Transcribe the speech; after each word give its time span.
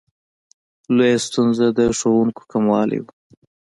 لویه 0.95 1.17
ستونزه 1.27 1.65
د 1.77 1.79
ښوونکو 1.97 2.41
کموالی 2.51 2.99
و. 3.01 3.05